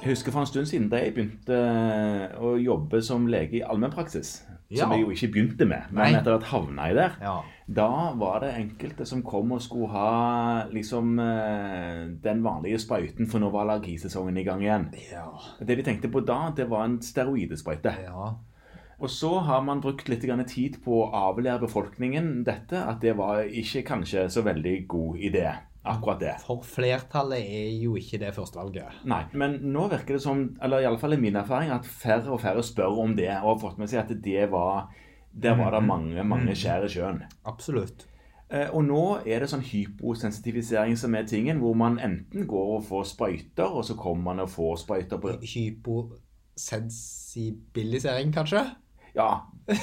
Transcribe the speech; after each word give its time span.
Jeg 0.00 0.14
husker 0.14 0.32
for 0.32 0.40
en 0.40 0.48
stund 0.48 0.68
siden 0.70 0.88
da 0.88 1.02
jeg 1.02 1.12
begynte 1.12 1.56
eh, 1.56 2.38
å 2.40 2.54
jobbe 2.56 3.02
som 3.04 3.26
lege 3.28 3.58
i 3.58 3.66
allmennpraksis. 3.66 4.40
Ja. 4.70 4.84
Som 4.84 4.94
jeg 4.94 5.02
jo 5.02 5.10
ikke 5.12 5.28
begynte 5.34 5.66
med, 5.66 5.90
men 5.90 6.04
Nei. 6.04 6.20
etter 6.20 6.36
at 6.38 6.46
havna 6.46 6.86
jeg 6.88 6.96
der. 6.96 7.16
Ja. 7.20 7.34
Da 7.80 7.88
var 8.18 8.38
det 8.44 8.52
enkelte 8.54 9.04
som 9.06 9.24
kom 9.26 9.50
og 9.56 9.64
skulle 9.64 9.90
ha 9.92 10.66
liksom 10.70 11.18
eh, 11.20 12.04
den 12.22 12.44
vanlige 12.46 12.78
sprøyten, 12.80 13.28
for 13.28 13.42
nå 13.42 13.50
var 13.52 13.66
allergisesongen 13.66 14.38
i 14.38 14.46
gang 14.46 14.62
igjen. 14.64 14.86
Ja. 15.10 15.26
Det 15.58 15.76
de 15.76 15.86
tenkte 15.86 16.12
på 16.12 16.22
da, 16.24 16.52
det 16.56 16.70
var 16.70 16.86
en 16.86 17.00
steroidesprøyte. 17.04 17.96
ja. 18.06 18.30
Og 19.00 19.08
så 19.08 19.38
har 19.40 19.62
man 19.64 19.80
brukt 19.80 20.10
litt 20.12 20.26
tid 20.52 20.76
på 20.84 20.98
å 21.02 21.10
avlære 21.16 21.62
befolkningen 21.62 22.44
dette, 22.44 22.76
at 22.76 23.00
det 23.00 23.14
var 23.16 23.42
ikke 23.48 23.82
kanskje 23.82 24.26
så 24.28 24.42
veldig 24.44 24.74
god 24.88 25.16
idé, 25.16 25.46
akkurat 25.84 26.20
det. 26.20 26.34
For 26.44 26.60
flertallet 26.66 27.38
er 27.40 27.70
jo 27.80 27.94
ikke 27.96 28.18
det 28.20 28.34
førstevalget. 28.36 28.86
Nei, 29.08 29.22
men 29.32 29.58
nå 29.72 29.86
virker 29.92 30.14
det 30.18 30.22
som, 30.24 30.56
eller 30.62 30.80
i 30.82 30.86
alle 30.88 30.98
fall 31.00 31.12
er 31.16 31.20
min 31.22 31.36
erfaring, 31.40 31.70
at 31.72 31.86
færre 31.88 32.30
og 32.34 32.40
færre 32.42 32.62
spør 32.66 32.98
om 33.04 33.16
det, 33.16 33.30
og 33.40 33.48
har 33.54 33.60
fått 33.62 33.78
med 33.80 33.88
seg 33.90 34.00
at 34.04 34.12
det 34.24 34.50
var, 34.52 34.74
der 35.32 35.54
var 35.56 35.70
det 35.76 35.82
mange, 35.88 36.24
mange 36.24 36.54
skjær 36.58 36.84
i 36.84 36.88
sjøen. 36.92 37.22
Absolutt. 37.48 38.06
Eh, 38.50 38.68
Og 38.74 38.82
nå 38.84 39.02
er 39.24 39.38
det 39.40 39.48
sånn 39.52 39.62
hyposensitivisering 39.62 40.96
som 40.98 41.14
er 41.14 41.24
tingen, 41.30 41.58
hvor 41.62 41.74
man 41.78 41.98
enten 42.02 42.46
går 42.50 42.66
og 42.76 42.84
får 42.88 43.04
sprøyter, 43.14 43.68
og 43.70 43.84
så 43.86 43.94
kommer 43.96 44.22
man 44.32 44.40
og 44.44 44.50
får 44.50 44.76
sprøyter 44.84 45.18
på 45.22 45.28
Hyposensibilisering, 45.54 48.32
kanskje? 48.34 48.62
Ja, 49.14 49.30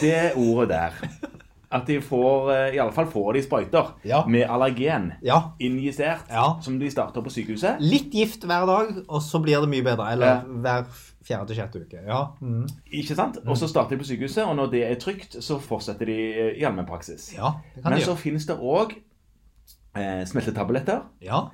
det 0.01 0.33
ordet 0.37 0.69
der. 0.69 0.91
At 1.71 1.85
de 1.87 1.97
får, 2.01 2.51
eh, 2.53 2.75
i 2.75 2.77
alle 2.79 2.93
fall 2.95 3.05
får 3.11 3.33
de 3.33 3.41
sprøyter 3.43 3.89
Ja. 4.05 4.21
med 4.27 4.45
allergen 4.49 5.11
Ja. 5.21 5.41
injisert, 5.59 6.23
Ja. 6.31 6.59
som 6.61 6.79
de 6.79 6.89
starter 6.91 7.21
på 7.21 7.29
sykehuset. 7.29 7.75
Litt 7.79 8.11
gift 8.13 8.45
hver 8.45 8.65
dag, 8.65 9.03
og 9.09 9.21
så 9.21 9.41
blir 9.43 9.59
det 9.59 9.69
mye 9.69 9.83
bedre. 9.83 10.11
Eller 10.11 10.25
Ja. 10.27 10.41
hver 10.47 10.85
fjerde 11.27 11.47
til 11.47 11.55
sjette 11.57 11.81
uke. 11.85 11.99
Ja. 12.07 12.25
Mm. 12.41 12.67
Ikke 12.93 13.15
sant? 13.15 13.37
Og 13.45 13.57
så 13.57 13.67
starter 13.67 13.89
de 13.97 13.97
på 13.97 14.05
sykehuset, 14.07 14.45
og 14.47 14.55
når 14.55 14.71
det 14.71 14.83
er 14.91 14.95
trygt, 14.95 15.35
så 15.43 15.59
fortsetter 15.59 16.05
de 16.05 16.33
eh, 16.33 16.61
i 16.61 16.63
allmennpraksis. 16.63 17.33
ja, 17.37 17.51
Men 17.83 17.99
så 17.99 18.15
finnes 18.15 18.45
det 18.45 18.57
òg 18.57 18.93
eh, 19.95 20.23
smeltetabletter. 20.25 21.01
Ja. 21.21 21.49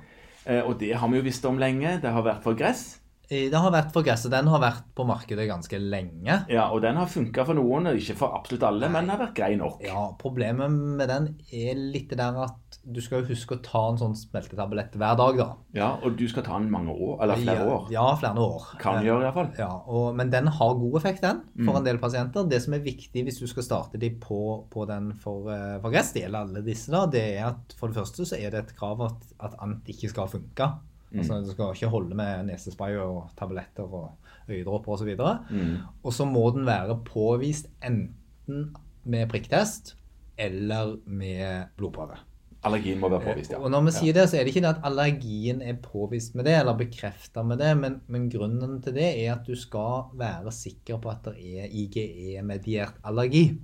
Eh, 0.46 0.60
og 0.62 0.78
det 0.78 0.94
har 0.96 1.08
vi 1.08 1.16
jo 1.16 1.22
visst 1.22 1.44
om 1.44 1.58
lenge. 1.58 2.00
Det 2.02 2.10
har 2.12 2.22
vært 2.22 2.42
for 2.42 2.54
gress. 2.54 2.98
Eh, 3.30 3.48
Det 3.50 3.54
har 3.58 3.70
vært 3.72 3.92
for 3.92 4.02
gresset. 4.02 4.30
Den 4.30 4.46
har 4.46 4.60
vært 4.60 4.82
på 4.94 5.06
markedet 5.06 5.48
ganske 5.48 5.78
lenge. 5.80 6.44
Ja, 6.50 6.68
Og 6.70 6.82
den 6.82 6.96
har 6.96 7.06
funka 7.06 7.44
for 7.46 7.54
noen, 7.54 7.86
og 7.88 7.96
ikke 7.96 8.16
for 8.16 8.34
absolutt 8.36 8.62
alle, 8.62 8.88
men 8.88 9.06
den 9.06 9.16
har 9.16 9.26
vært 9.26 9.34
grei 9.34 9.56
nok. 9.56 9.80
Ja, 9.82 10.12
Problemet 10.18 10.70
med 10.70 11.08
den 11.08 11.36
er 11.52 11.74
litt 11.74 12.08
det 12.10 12.18
der 12.18 12.36
at 12.44 12.56
du 12.84 13.00
skal 13.00 13.22
jo 13.22 13.28
huske 13.32 13.56
å 13.56 13.62
ta 13.62 13.88
en 13.88 13.96
sånn 13.96 14.14
smeltetablett 14.18 14.92
hver 14.92 15.16
dag, 15.16 15.36
da. 15.38 15.46
Ja, 15.72 15.96
Og 16.04 16.16
du 16.18 16.26
skal 16.28 16.42
ta 16.42 16.58
den 16.58 16.70
mange 16.70 16.92
år, 16.92 17.22
eller 17.22 17.36
flere 17.36 17.64
Ja, 17.64 17.70
år. 17.78 17.90
Ja, 17.90 18.14
flere 18.16 18.36
år. 18.44 18.78
Kan 18.78 19.02
gjøre 19.04 19.20
i 19.22 19.24
hvert 19.30 19.34
fall. 19.34 19.50
Ja, 19.58 19.70
og, 19.86 20.14
Men 20.16 20.30
den 20.30 20.46
har 20.46 20.74
god 20.74 20.96
effekt, 21.00 21.22
den, 21.22 21.40
for 21.64 21.72
Mm. 21.72 21.76
en 21.78 21.84
del 21.84 21.98
pasienter. 21.98 22.48
Det 22.48 22.60
som 22.62 22.74
er 22.74 22.80
viktig 22.80 23.24
hvis 23.24 23.40
du 23.40 23.46
skal 23.46 23.62
starte 23.62 23.98
de 23.98 24.10
på, 24.10 24.66
på 24.70 24.86
den 24.86 25.12
for, 25.14 25.48
eh, 25.50 25.78
for 25.80 25.90
gress, 25.90 26.12
det 26.12 26.24
gjelder 26.24 26.40
alle 26.44 26.62
disse, 26.64 26.90
da, 26.90 27.06
det 27.06 27.38
er 27.38 27.46
at 27.46 27.72
for 27.78 27.88
det 27.88 27.96
første 27.96 28.26
så 28.26 28.36
er 28.38 28.50
det 28.50 28.60
et 28.68 28.76
krav 28.76 29.00
at, 29.00 29.16
at 29.40 29.54
ant 29.60 29.84
ikke 29.86 30.10
skal 30.10 30.26
funke. 30.28 30.72
Mm. 31.14 31.18
Altså 31.22 31.40
Du 31.44 31.50
skal 31.54 31.72
ikke 31.74 31.88
holde 31.94 32.14
med 32.18 32.44
nesespray 32.50 32.96
og 33.00 33.30
tabletter 33.38 33.86
og 33.86 34.12
øyedråper 34.50 34.92
osv. 34.92 35.14
Og, 35.14 35.18
så 35.18 35.38
Mm. 35.50 35.76
og 36.02 36.12
så 36.12 36.24
må 36.28 36.50
den 36.56 36.66
være 36.66 36.98
påvist 37.06 37.70
enten 37.84 38.74
med 39.04 39.28
prikktest 39.30 39.94
eller 40.38 40.96
med 41.06 41.68
blodprøve. 41.78 42.16
Allergien 42.64 42.98
må 42.98 43.10
være 43.12 43.20
påvist, 43.20 43.52
ja. 43.52 43.58
Og 43.60 43.70
når 43.70 43.82
vi 43.84 43.92
sier 43.92 44.14
det, 44.16 44.22
så 44.30 44.38
er 44.38 44.44
det 44.46 44.54
ikke 44.54 44.62
det 44.64 44.70
at 44.70 44.84
allergien 44.88 45.58
er 45.62 45.74
påvist 45.84 46.34
med 46.34 46.46
det, 46.48 46.54
eller 46.62 46.72
bekrefta 46.78 47.42
med 47.44 47.58
det, 47.60 47.74
men, 47.76 47.98
men 48.08 48.30
grunnen 48.32 48.78
til 48.82 48.94
det 48.96 49.04
er 49.26 49.34
at 49.34 49.44
du 49.46 49.52
skal 49.54 50.06
være 50.16 50.52
sikker 50.52 50.96
på 50.96 51.10
at 51.12 51.26
det 51.28 51.34
er 51.60 51.68
IGE-mediert 51.68 52.94
allergi. 53.04 53.58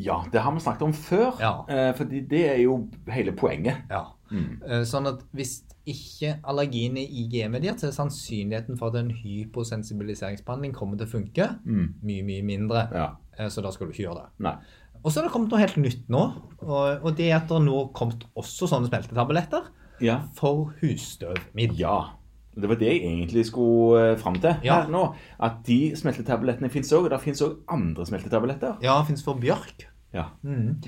Ja, 0.00 0.22
det 0.32 0.40
har 0.40 0.54
vi 0.56 0.60
snakket 0.64 0.82
om 0.82 0.94
før. 0.96 1.36
Ja. 1.40 1.52
Eh, 1.68 1.94
fordi 1.96 2.20
det 2.30 2.40
er 2.54 2.56
jo 2.62 2.88
hele 3.12 3.32
poenget. 3.36 3.84
Ja. 3.90 4.00
Mm. 4.32 4.62
Eh, 4.66 4.82
Sånn 4.88 5.06
at 5.06 5.20
hvis 5.36 5.62
ikke 5.86 6.38
allergien 6.48 6.96
er 6.96 7.06
IGE-mediert, 7.10 7.78
så 7.82 7.88
er 7.88 7.96
sannsynligheten 7.96 8.78
for 8.78 8.88
at 8.88 8.96
en 9.02 9.10
hyposensibiliseringsbehandling 9.10 10.72
kommer 10.74 10.96
til 10.98 11.06
å 11.06 11.10
funke, 11.10 11.48
Mm. 11.66 11.94
mye, 12.02 12.22
mye 12.24 12.42
mindre. 12.42 12.88
Ja. 12.92 13.10
Eh, 13.38 13.48
Så 13.48 13.62
da 13.62 13.70
skal 13.70 13.86
du 13.88 13.92
ikke 13.92 14.08
gjøre 14.08 14.22
det. 14.22 14.28
Nei. 14.40 14.56
Og 15.04 15.10
så 15.10 15.18
er 15.18 15.22
det 15.24 15.32
kommet 15.32 15.50
noe 15.50 15.58
helt 15.58 15.76
nytt 15.76 16.08
nå, 16.08 16.22
og, 16.62 17.16
det 17.16 17.30
er 17.30 17.36
at 17.36 17.48
det 17.48 17.60
nå 17.62 17.74
har 17.86 17.92
kommet 17.92 18.24
også 18.36 18.68
sånne 18.68 18.88
smeltetabletter 18.88 19.64
Ja. 20.00 20.20
for 20.34 20.72
husstøvmiddel. 20.80 21.76
Ja. 21.78 22.10
Det 22.54 22.68
var 22.68 22.76
det 22.76 22.88
jeg 22.92 23.02
egentlig 23.02 23.46
skulle 23.46 24.12
eh, 24.12 24.16
fram 24.16 24.34
til 24.34 24.54
Ja. 24.62 24.82
her 24.82 24.88
nå. 24.90 25.14
At 25.40 25.64
de 25.64 25.92
smeltetablettene 25.96 26.70
fins 26.70 26.92
òg, 26.92 27.04
og 27.04 27.10
det 27.10 27.20
fins 27.20 27.40
òg 27.42 27.56
andre 27.68 28.04
smeltetabletter. 28.04 28.78
Ja, 28.82 28.98
det 29.00 29.06
fins 29.08 29.22
for 29.24 29.34
bjørk. 29.34 29.86
Ja. 30.12 30.26
Mm. 30.44 30.80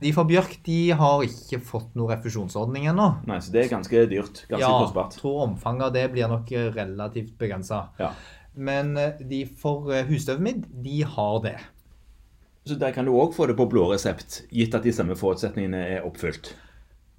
De 0.00 0.10
for 0.14 0.26
bjørk 0.26 0.56
de 0.66 0.78
har 0.98 1.22
ikke 1.22 1.60
fått 1.62 1.92
noen 1.94 2.10
refusjonsordning 2.16 2.88
ennå. 2.90 3.08
Nei, 3.30 3.38
Så 3.38 3.52
det 3.54 3.64
er 3.66 3.74
ganske 3.76 4.06
dyrt. 4.10 4.42
Ganske 4.50 4.60
Ja, 4.64 4.72
kostbart. 4.82 5.16
tror 5.20 5.44
omfanget 5.46 5.86
av 5.86 5.92
det 5.94 6.06
blir 6.12 6.28
nok 6.28 6.50
relativt 6.74 7.36
begrensa. 7.38 7.84
Ja. 8.02 8.10
Men 8.54 8.96
eh, 8.96 9.20
de 9.22 9.44
for 9.46 9.92
eh, 9.94 10.04
husstøvmidd, 10.04 10.66
de 10.82 11.02
har 11.02 11.38
det. 11.44 11.58
Så 12.66 12.76
der 12.78 12.92
kan 12.94 13.06
du 13.06 13.12
òg 13.12 13.34
få 13.34 13.46
det 13.46 13.56
på 13.58 13.68
blå 13.70 13.88
resept, 13.92 14.42
gitt 14.50 14.74
at 14.74 14.82
de 14.82 14.92
samme 14.94 15.16
forutsetningene 15.18 15.80
er 15.96 16.04
oppfylt. 16.06 16.52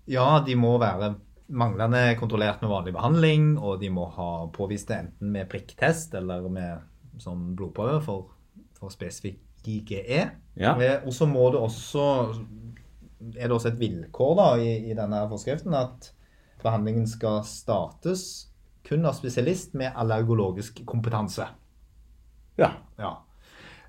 Ja, 0.08 0.40
de 0.46 0.56
må 0.56 0.78
være 0.80 1.16
manglende 1.48 2.16
kontrollert 2.20 2.62
med 2.62 2.72
vanlig 2.72 2.94
behandling, 2.96 3.58
og 3.60 3.80
de 3.82 3.90
må 3.92 4.06
ha 4.16 4.48
påvist 4.56 4.88
det 4.92 5.00
enten 5.00 5.32
med 5.32 5.50
prikktest 5.52 6.14
eller 6.16 6.48
med 6.50 7.20
sånn 7.24 7.56
blodprøve 7.56 8.00
for, 8.04 8.30
for 8.80 8.90
spesifikk 8.94 9.40
IGE. 9.68 10.24
Ja. 10.60 10.76
Eh, 10.78 11.00
Og 11.06 11.14
så 11.14 11.26
må 11.30 11.50
det 11.54 11.62
også 11.62 12.06
er 13.24 13.48
det 13.48 13.56
også 13.56 13.72
et 13.72 13.80
vilkår 13.80 14.34
da 14.40 14.48
i, 14.60 14.72
i 14.92 14.96
denne 14.98 15.24
forskriften 15.32 15.76
at 15.78 16.10
behandlingen 16.64 17.06
skal 17.08 17.44
startes 17.48 18.50
kun 18.84 19.06
av 19.08 19.16
spesialist 19.16 19.78
med 19.80 19.96
allergologisk 19.96 20.82
kompetanse. 20.88 21.48
Ja. 22.60 22.74
Ja. 23.00 23.14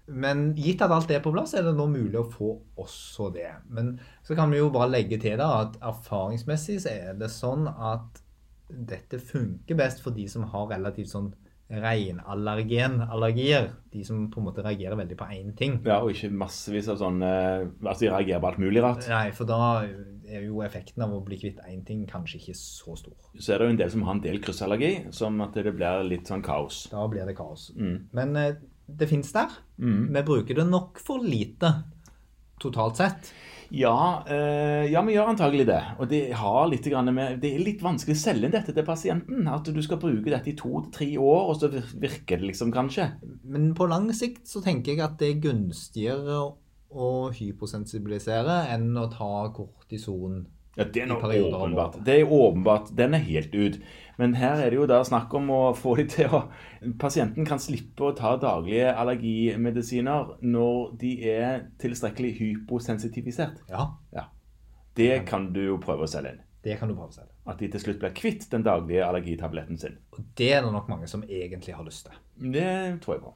Men 0.07 0.51
gitt 0.59 0.83
at 0.85 0.93
alt 0.93 1.11
er 1.11 1.23
på 1.25 1.33
plass, 1.35 1.55
er 1.57 1.65
det 1.67 1.75
nå 1.77 1.87
mulig 1.91 2.19
å 2.21 2.29
få 2.29 2.51
også 2.81 3.31
det. 3.35 3.51
Men 3.73 3.97
så 4.27 4.37
kan 4.39 4.53
vi 4.53 4.61
jo 4.61 4.71
bare 4.75 4.93
legge 4.93 5.19
til 5.23 5.39
da 5.41 5.49
at 5.63 5.79
erfaringsmessig 5.83 6.79
så 6.85 6.93
er 6.93 7.19
det 7.19 7.33
sånn 7.33 7.67
at 7.73 8.21
dette 8.69 9.19
funker 9.21 9.79
best 9.79 10.03
for 10.05 10.15
de 10.17 10.27
som 10.31 10.47
har 10.53 10.71
relativt 10.71 11.11
sånn 11.11 11.33
reinallergenallergier. 11.83 13.71
De 13.95 14.05
som 14.07 14.27
på 14.31 14.41
en 14.41 14.49
måte 14.49 14.65
reagerer 14.65 14.99
veldig 14.99 15.19
på 15.19 15.31
én 15.35 15.55
ting. 15.59 15.81
ja, 15.87 16.01
og 16.03 16.15
ikke 16.15 16.33
massevis 16.35 16.91
av 16.93 16.99
sånn 17.01 17.23
Altså, 17.25 18.05
de 18.05 18.11
reagerer 18.11 18.43
på 18.43 18.51
alt 18.51 18.63
mulig 18.63 18.83
rart. 18.83 19.07
Nei, 19.11 19.29
for 19.37 19.49
da 19.49 19.61
er 20.29 20.45
jo 20.47 20.63
effekten 20.65 21.05
av 21.05 21.13
å 21.15 21.23
bli 21.25 21.39
kvitt 21.41 21.61
én 21.69 21.83
ting 21.87 22.05
kanskje 22.09 22.41
ikke 22.41 22.57
så 22.59 22.97
stor. 22.99 23.17
Så 23.39 23.55
er 23.55 23.61
det 23.61 23.69
jo 23.69 23.75
en 23.75 23.81
del 23.81 23.93
som 23.93 24.05
har 24.07 24.17
en 24.17 24.23
del 24.25 24.41
kryssallergi, 24.45 24.93
som 25.15 25.41
at 25.45 25.57
det 25.57 25.75
blir 25.75 26.05
litt 26.09 26.31
sånn 26.31 26.45
kaos. 26.45 26.85
Da 26.93 27.05
blir 27.11 27.27
det 27.29 27.37
kaos. 27.39 27.71
Mm. 27.77 27.97
Men 28.17 28.37
eh, 28.41 28.61
det 28.87 29.09
fins 29.11 29.33
der. 29.35 29.53
Mm. 29.79 30.09
Vi 30.15 30.25
bruker 30.27 30.61
det 30.61 30.69
nok 30.69 31.01
for 31.03 31.25
lite 31.25 31.73
totalt 32.63 33.01
sett. 33.01 33.33
Ja, 33.73 34.25
eh, 34.29 34.91
ja, 34.93 35.03
vi 35.07 35.15
gjør 35.15 35.31
antagelig 35.33 35.67
det. 35.69 35.81
Og 35.99 36.09
det, 36.11 36.21
med, 37.13 37.39
det 37.43 37.51
er 37.51 37.65
litt 37.65 37.85
vanskelig 37.85 38.17
å 38.17 38.21
selge 38.21 38.51
dette 38.53 38.75
til 38.75 38.87
pasienten. 38.87 39.49
At 39.49 39.69
du 39.71 39.81
skal 39.85 40.01
bruke 40.03 40.31
dette 40.31 40.53
i 40.53 40.57
to 40.59 40.83
til 40.85 40.93
tre 40.99 41.09
år, 41.19 41.49
og 41.51 41.57
så 41.61 41.71
virker 41.73 42.43
det 42.43 42.51
liksom 42.53 42.75
kanskje. 42.75 43.09
Men 43.45 43.73
på 43.77 43.89
lang 43.91 44.11
sikt 44.17 44.49
så 44.51 44.63
tenker 44.65 44.95
jeg 44.95 45.05
at 45.07 45.17
det 45.21 45.31
er 45.31 45.43
gunstigere 45.49 46.43
å 46.95 47.09
hyposensibilisere 47.35 48.65
enn 48.75 48.93
å 49.01 49.09
ta 49.13 49.49
kortison. 49.55 50.45
Ja, 50.77 50.85
Det 50.85 51.03
er 51.03 51.07
noe 51.07 51.21
åpenbart. 51.23 52.01
Det 52.05 52.21
er 52.21 52.33
åpenbart. 52.33 52.89
Den 52.97 53.15
er 53.15 53.19
helt 53.23 53.55
ut. 53.55 53.77
Men 54.19 54.35
her 54.39 54.61
er 54.63 54.71
det 54.71 54.77
jo 54.79 54.87
da 54.87 55.01
snakk 55.07 55.33
om 55.35 55.49
å 55.51 55.61
få 55.75 55.97
de 55.99 56.05
til 56.11 56.31
å 56.31 56.45
Pasienten 57.01 57.47
kan 57.47 57.59
slippe 57.59 58.05
å 58.11 58.15
ta 58.15 58.37
daglige 58.39 58.93
allergimedisiner 58.95 60.37
når 60.43 60.97
de 61.01 61.13
er 61.31 61.65
tilstrekkelig 61.83 62.35
hyposensitivisert. 62.39 63.63
Ja, 63.71 63.91
Ja. 64.13 64.27
Det 64.97 65.25
kan 65.27 65.49
du 65.53 65.59
jo 65.65 65.79
prøve 65.83 66.05
å 66.07 66.07
selge 66.07 66.31
inn. 66.37 66.41
det 66.63 66.79
kan 66.79 66.89
du 66.89 66.95
prøve 66.95 67.11
å 67.11 67.13
selge. 67.17 67.33
At 67.47 67.59
de 67.59 67.69
til 67.69 67.81
slutt 67.81 67.99
blir 68.01 68.13
kvitt 68.15 68.47
den 68.51 68.63
daglige 68.63 69.05
allergitabletten 69.05 69.77
sin. 69.79 69.99
Og 70.13 70.21
det 70.37 70.53
er 70.55 70.63
det 70.63 70.73
nok 70.73 70.89
mange 70.89 71.07
som 71.09 71.23
egentlig 71.23 71.75
har 71.75 71.85
lyst 71.85 72.07
til. 72.07 72.15
Det 72.53 73.01
tror 73.03 73.15
jeg 73.17 73.23
på. 73.23 73.35